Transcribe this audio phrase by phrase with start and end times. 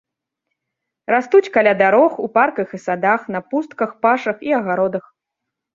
[1.15, 5.05] Растуць каля дарог, у парках і садах, на пустках, пашах і агародах.